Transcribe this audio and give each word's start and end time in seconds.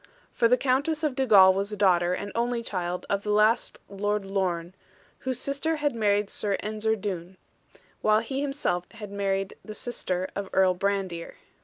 For 0.33 0.47
the 0.47 0.57
Countess 0.57 1.03
of 1.03 1.13
Dugal 1.13 1.53
was 1.53 1.69
daughter, 1.73 2.15
and 2.15 2.31
only 2.33 2.63
child, 2.63 3.05
of 3.07 3.21
the 3.21 3.29
last 3.29 3.77
Lord 3.87 4.25
Lorne, 4.25 4.73
whose 5.19 5.39
sister 5.39 5.75
had 5.75 5.93
married 5.93 6.31
Sir 6.31 6.57
Ensor 6.61 6.95
Doone; 6.95 7.37
while 8.01 8.21
he 8.21 8.41
himself 8.41 8.89
had 8.93 9.11
married 9.11 9.53
the 9.63 9.75
sister 9.75 10.27
of 10.35 10.49
Earl 10.53 10.73
Brandir. 10.73 11.35